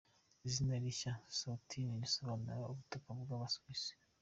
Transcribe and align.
Izina 0.47 0.73
rishya 0.83 1.11
"eSwatini" 1.31 2.01
bisobanura 2.03 2.69
"ubutaka 2.71 3.07
bw’Aba-Swazis". 3.19 3.83